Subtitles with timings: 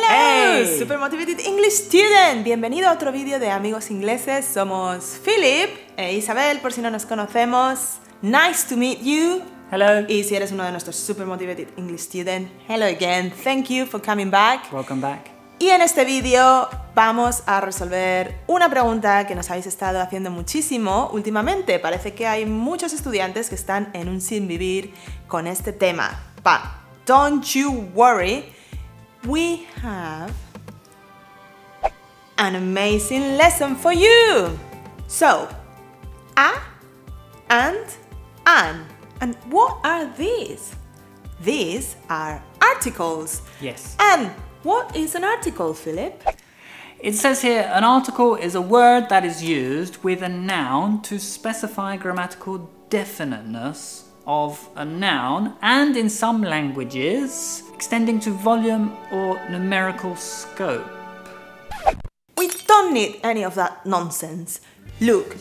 [0.00, 0.78] Hello, Hey.
[0.78, 2.44] Super Motivated English Student.
[2.44, 4.44] Bienvenido a otro vídeo de Amigos Ingleses.
[4.44, 7.98] Somos Philip e Isabel, por si no nos conocemos.
[8.22, 9.42] Nice to meet you.
[9.72, 10.06] Hello.
[10.08, 13.32] Y si eres uno de nuestros Super Motivated English Student, hello again.
[13.42, 14.72] Thank you for coming back.
[14.72, 15.30] Welcome back.
[15.58, 21.10] Y en este vídeo vamos a resolver una pregunta que nos habéis estado haciendo muchísimo
[21.12, 21.80] últimamente.
[21.80, 24.94] Parece que hay muchos estudiantes que están en un sin vivir
[25.26, 26.20] con este tema.
[26.44, 26.60] But
[27.04, 28.44] don't you worry,
[29.24, 30.34] we have
[32.38, 34.58] an amazing lesson for you.
[35.06, 35.48] So,
[36.36, 36.60] a
[37.50, 37.86] and
[38.46, 38.86] an.
[39.20, 40.74] And what are these?
[41.40, 43.42] These are articles.
[43.60, 43.96] Yes.
[43.98, 44.30] And
[44.62, 46.22] what is an article, Philip?
[47.00, 51.18] It says here an article is a word that is used with a noun to
[51.18, 60.16] specify grammatical definiteness of a noun and in some languages extending to volume or numerical
[60.16, 60.84] scope.
[62.36, 64.60] We don't need any of that nonsense.
[65.00, 65.36] Look,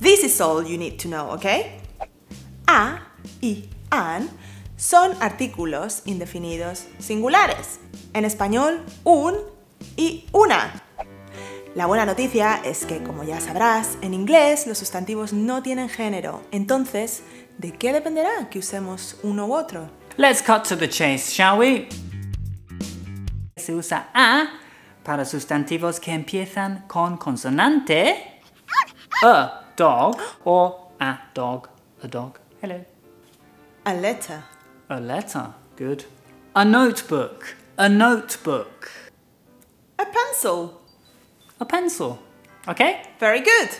[0.00, 1.78] this is all you need to know, okay?
[2.66, 2.98] A
[3.42, 4.30] y an
[4.78, 7.78] son artículos indefinidos singulares.
[8.14, 9.34] En español, un
[9.94, 10.72] y una.
[11.74, 16.40] La buena noticia es que, como ya sabrás, en inglés los sustantivos no tienen género.
[16.52, 17.22] Entonces,
[17.58, 19.90] ¿de qué dependerá que usemos uno u otro?
[20.18, 21.88] Let's cut to the chase, shall we?
[23.56, 24.46] Se usa a
[25.02, 28.42] para sustantivos que empiezan con consonante,
[29.24, 31.68] a dog, o a dog,
[32.02, 32.38] a dog.
[32.60, 32.84] Hello.
[33.86, 34.42] A letter.
[34.90, 36.04] A letter, good.
[36.54, 38.90] A notebook, a notebook.
[39.98, 40.82] A pencil.
[41.58, 42.18] A pencil,
[42.68, 43.02] okay?
[43.18, 43.70] Very good.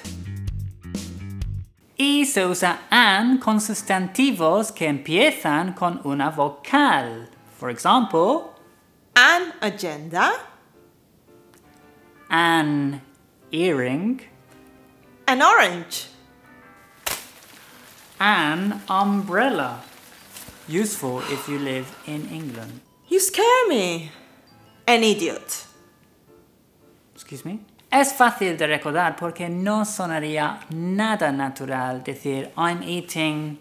[2.03, 7.29] Y se usa an con sustantivos que empiezan con una vocal.
[7.61, 8.51] For example,
[9.15, 10.33] An agenda.
[12.29, 13.01] an
[13.53, 14.21] earring,
[15.29, 16.09] An orange.
[18.19, 19.81] an umbrella.
[20.67, 22.81] Useful if you live in England.
[23.09, 24.11] You scare me.
[24.89, 25.67] An idiot.
[27.15, 27.61] Excuse me.
[27.93, 33.59] Es fácil de recordar porque no sonaría nada natural decir I'm eating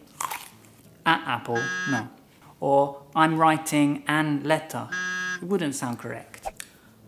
[1.05, 1.59] an apple,
[1.89, 2.07] no.
[2.61, 4.87] Or I'm writing an letter.
[5.41, 6.47] It wouldn't sound correct.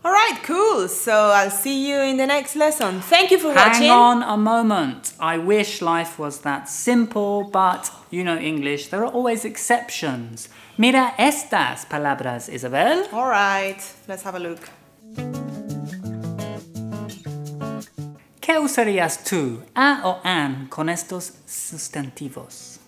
[0.04, 0.86] Alright, cool.
[0.86, 3.00] So I'll see you in the next lesson.
[3.00, 3.88] Thank you for Hang watching.
[3.88, 5.14] Hang on a moment.
[5.18, 10.50] I wish life was that simple, but you know English, there are always exceptions.
[10.76, 13.08] Mira estas palabras, Isabel.
[13.14, 14.68] Alright, let's have a look.
[18.44, 22.78] ¿Qué usarías tú, a o an, con estos sustantivos?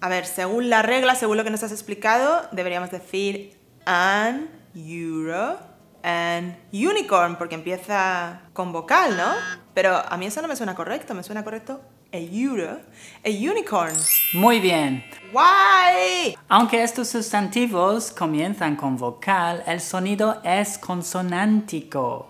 [0.00, 5.58] A ver, según la regla, según lo que nos has explicado, deberíamos decir an euro
[6.04, 9.32] and unicorn, porque empieza con vocal, ¿no?
[9.74, 11.80] Pero a mí eso no me suena correcto, me suena correcto
[12.12, 12.78] a euro,
[13.24, 13.96] a unicorn.
[14.34, 15.04] Muy bien.
[15.32, 16.36] Why?
[16.48, 22.28] Aunque estos sustantivos comienzan con vocal, el sonido es consonántico.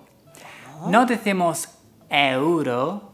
[0.86, 1.68] No decimos
[2.10, 3.12] euro,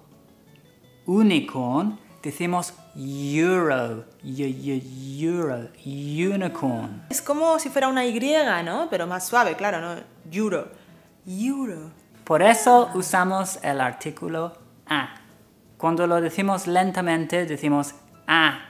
[1.07, 7.07] unicorn, decimos euro, euro, unicorn.
[7.11, 8.89] Es como si fuera una Y, ¿no?
[8.91, 10.01] Pero más suave, claro, ¿no?
[10.31, 10.69] Euro.
[11.27, 11.91] Euro.
[12.25, 14.57] Por eso usamos el artículo
[14.87, 15.15] a.
[15.77, 17.95] Cuando lo decimos lentamente decimos
[18.27, 18.61] a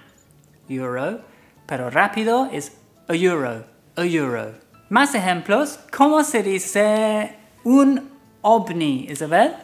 [0.68, 1.20] euro,
[1.66, 2.76] pero rápido es
[3.08, 3.64] a euro,
[3.96, 4.52] a euro.
[4.88, 8.10] Más ejemplos, ¿cómo se dice un
[8.42, 9.54] ovni, Isabel?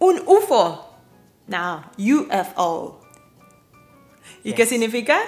[0.00, 0.84] Un UFO.
[1.48, 3.00] Now, UFO.
[4.44, 5.18] ¿Y qué significa?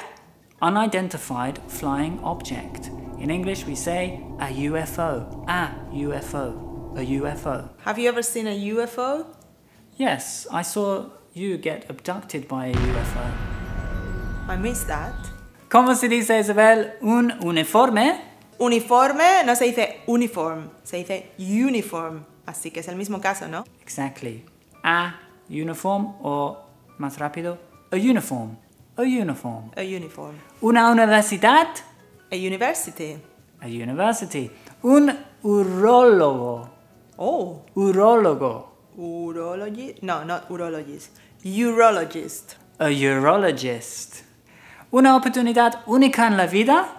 [0.63, 2.91] Unidentified flying object.
[3.19, 7.69] In English we say a UFO, a UFO, a UFO.
[7.85, 9.27] Have you ever seen a UFO?
[9.97, 13.25] Yes, I saw you get abducted by a UFO.
[14.49, 15.15] I missed that.
[15.69, 18.21] ¿Cómo se dice, Isabel, un uniforme?
[18.59, 22.25] Uniforme no se dice uniform, se dice uniform.
[22.47, 23.65] Así que es el mismo caso, ¿no?
[23.81, 24.45] Exactly.
[24.82, 25.15] A
[25.48, 26.59] uniform o,
[26.98, 27.59] más rápido,
[27.92, 28.56] a uniform.
[28.97, 29.71] A uniform.
[29.77, 30.34] A uniform.
[30.62, 31.68] Una universidad?
[32.30, 33.16] A university.
[33.60, 34.50] A university.
[34.82, 35.10] Un
[35.42, 36.71] urólogo.
[37.16, 38.68] Oh, Urólogo.
[38.97, 40.03] urologist.
[40.03, 41.10] No, not urologist.
[41.44, 42.56] Urologist.
[42.78, 44.22] A urologist.
[44.91, 46.97] Una oportunidad única en la vida?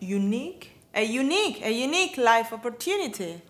[0.00, 0.68] Unique.
[0.94, 3.40] A unique, a unique life opportunity.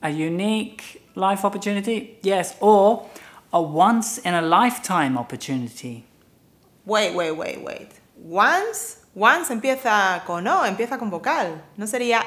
[0.00, 2.18] A unique life opportunity?
[2.22, 2.56] Yes.
[2.60, 3.08] Or
[3.52, 6.04] a once in a lifetime opportunity.
[6.84, 7.88] Wait, wait, wait, wait.
[8.16, 11.60] Once, once empieza con O, empieza con vocal.
[11.76, 12.22] No sería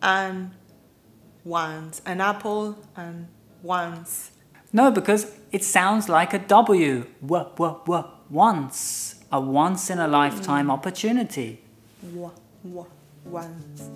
[0.00, 0.54] an
[1.44, 2.00] once.
[2.06, 3.26] An apple and
[3.62, 4.30] once.
[4.72, 7.06] No, because it sounds like a W.
[7.26, 8.04] W, w, w.
[8.30, 9.14] Once.
[9.32, 11.60] A once in a lifetime opportunity.
[12.14, 12.30] Wa-
[12.64, 12.86] wa-
[13.24, 13.90] once.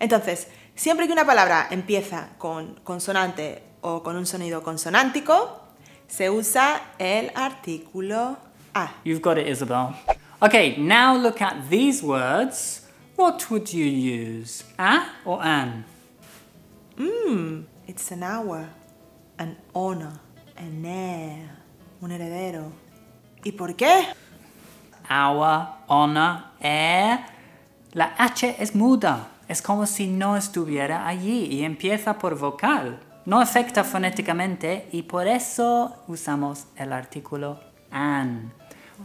[0.00, 5.62] Entonces, siempre que una palabra empieza con consonante o con un sonido consonántico,
[6.06, 8.36] se usa el artículo
[8.74, 8.92] a.
[9.04, 9.94] You've got it, Isabel.
[10.40, 12.82] Okay, now look at these words.
[13.16, 14.62] What would you use?
[14.78, 15.84] A or an?
[17.88, 18.68] It's an hour,
[19.38, 20.20] an honor,
[20.56, 21.48] an heir,
[22.02, 22.72] un heredero.
[23.42, 24.06] ¿Y por qué?
[25.08, 27.20] Our, honor, heir.
[27.94, 29.28] La H es muda.
[29.48, 33.00] Es como si no estuviera allí y empieza por vocal.
[33.24, 37.60] No afecta fonéticamente y por eso usamos el artículo
[37.90, 38.52] an.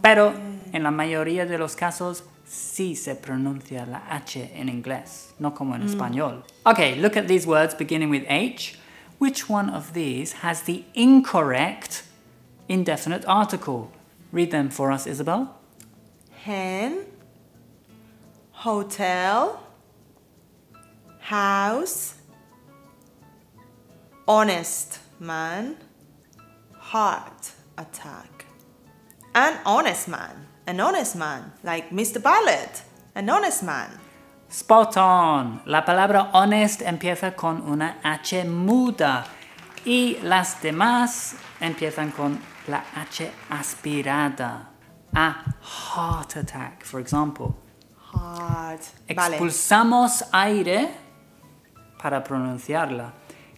[0.02, 0.34] Pero
[0.72, 5.76] en la mayoría de los casos sí se pronuncia la H en inglés, no como
[5.76, 6.44] en español.
[6.66, 8.78] Okay, look at these words beginning with H.
[9.20, 12.04] Which one of these has the incorrect
[12.68, 13.92] indefinite article?
[14.32, 15.56] Read them for us, Isabel.
[16.44, 17.06] Hen,
[18.52, 19.60] hotel,
[21.22, 22.16] house,
[24.28, 25.78] honest man,
[26.78, 28.46] heart attack.
[29.34, 32.22] An honest man, an honest man, like Mr.
[32.22, 32.84] Ballet,
[33.16, 33.90] an honest man.
[34.50, 35.62] Spot on.
[35.66, 39.26] La palabra honest empieza con una H muda
[39.86, 42.38] y las demás empiezan con
[42.68, 44.68] la H aspirada.
[45.14, 47.56] A heart attack, for example.
[48.14, 48.82] Heart.
[49.16, 49.38] Vale.
[49.38, 50.90] Expulsamos aire
[52.02, 53.14] para pronunciarla.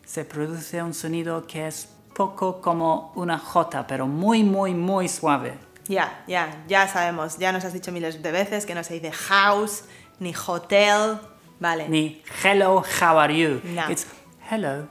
[0.05, 5.53] Se produce un sonido que es poco como una J, pero muy, muy, muy suave.
[5.87, 7.37] Ya, ya, ya sabemos.
[7.37, 9.85] Ya nos has dicho miles de veces que no se dice house
[10.19, 11.19] ni hotel.
[11.59, 11.87] Vale.
[11.89, 13.61] Ni hello, how are you?
[13.63, 13.89] No.
[13.89, 14.05] It's
[14.49, 14.87] hello,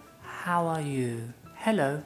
[0.46, 1.32] how are you?
[1.64, 2.02] Hello,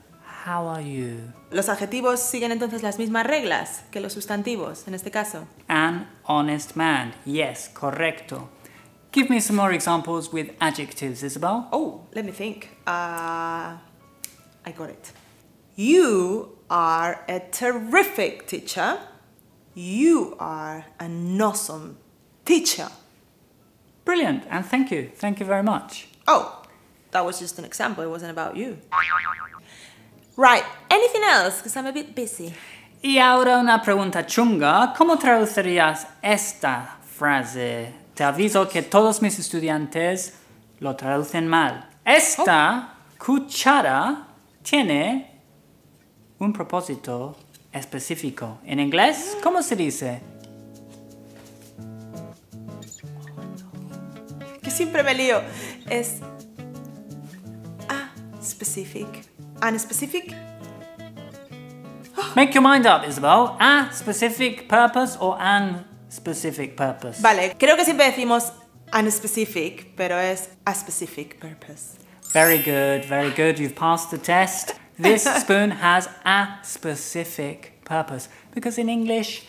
[0.46, 1.32] how are you?
[1.50, 5.46] Los adjetivos siguen entonces las mismas reglas que los sustantivos, en este caso.
[5.69, 7.14] An honest man.
[7.25, 8.49] Yes, correcto.
[9.16, 11.68] Give me some more examples with adjectives, Isabel.
[11.72, 12.76] Oh, let me think.
[12.86, 13.78] Uh,
[14.66, 15.10] I got it.
[15.74, 18.98] You are a terrific teacher.
[19.72, 21.96] You are an awesome
[22.44, 22.88] teacher.
[24.04, 25.10] Brilliant, and thank you.
[25.14, 26.08] Thank you very much.
[26.28, 26.62] Oh,
[27.12, 28.04] that was just an example.
[28.04, 28.76] It wasn't about you.
[30.36, 30.64] Right.
[30.90, 31.56] Anything else?
[31.56, 32.52] Because I'm a bit busy.
[33.02, 34.92] Y ahora una pregunta chunga.
[34.94, 38.06] ¿Cómo traducirías esta frase?
[38.16, 40.32] Te aviso que todos mis estudiantes
[40.80, 41.90] lo traducen mal.
[42.02, 44.28] Esta cuchara
[44.62, 45.42] tiene
[46.38, 47.36] un propósito
[47.70, 48.58] específico.
[48.64, 50.22] En inglés, ¿cómo se dice?
[54.62, 55.42] Que siempre me lío.
[55.90, 56.20] Es.
[57.90, 59.28] A specific.
[59.60, 60.34] An specific.
[62.34, 63.58] Make your mind up, Isabel.
[63.60, 67.20] A specific purpose or an specific purpose?
[67.20, 68.53] Vale, creo que siempre decimos
[68.93, 71.99] an specific, pero es a specific purpose.
[72.32, 73.58] Very good, very good.
[73.58, 74.75] You've passed the test.
[74.99, 79.47] This spoon has a specific purpose because in English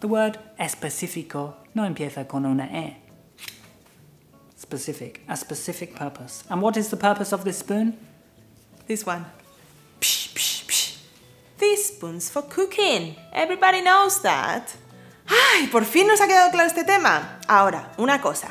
[0.00, 2.96] the word específico no empieza con una e.
[4.56, 6.44] Specific, a specific purpose.
[6.48, 7.96] And what is the purpose of this spoon?
[8.86, 9.26] This one.
[10.00, 10.96] Psh, psh, psh.
[11.58, 13.16] This spoon's for cooking.
[13.32, 14.76] Everybody knows that.
[15.56, 15.68] ¡Ay!
[15.68, 17.38] Por fin nos ha quedado claro este tema.
[17.46, 18.48] Ahora, una cosa.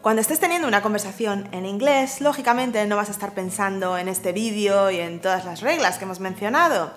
[0.00, 4.32] Cuando estés teniendo una conversación en inglés, lógicamente no vas a estar pensando en este
[4.32, 6.92] vídeo y en todas las reglas que hemos mencionado.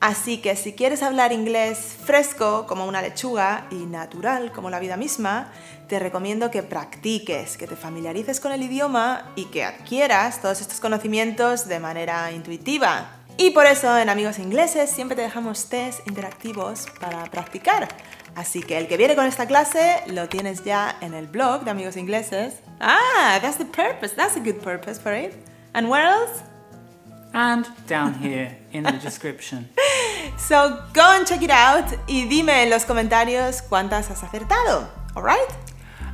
[0.00, 4.96] Así que si quieres hablar inglés fresco como una lechuga y natural como la vida
[4.96, 5.52] misma,
[5.88, 10.80] te recomiendo que practiques, que te familiarices con el idioma y que adquieras todos estos
[10.80, 13.23] conocimientos de manera intuitiva.
[13.36, 17.88] Y por eso en Amigos Ingleses siempre te dejamos test interactivos para practicar.
[18.36, 21.70] Así que el que viene con esta clase lo tienes ya en el blog de
[21.70, 22.54] Amigos Ingleses.
[22.80, 24.14] Ah, that's the purpose.
[24.14, 25.34] That's a good purpose for it.
[25.72, 26.42] And where else?
[27.32, 29.68] And down here in the description.
[30.38, 34.88] So go and check it out y dime en los comentarios cuántas has acertado.
[35.14, 35.50] Alright?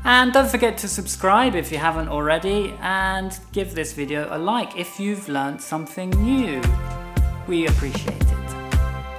[0.05, 4.77] And don't forget to subscribe if you haven't already and give this video a like
[4.77, 6.61] if you've learnt something new.
[7.50, 8.38] We appreciate it.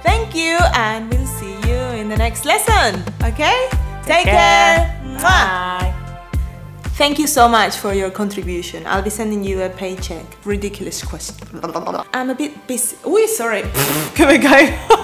[0.02, 3.04] Thank you and we'll see you in the next lesson.
[3.22, 3.68] Okay?
[4.04, 4.98] Take, care.
[5.04, 5.20] Mwah.
[5.20, 5.94] Bye.
[6.96, 8.86] Thank you so much for your contribution.
[8.86, 10.24] I'll be sending you a paycheck.
[10.46, 11.46] Ridiculous question.
[12.14, 12.96] I'm a bit busy.
[13.04, 13.64] Uy, sorry.
[14.14, 15.01] que me caigo.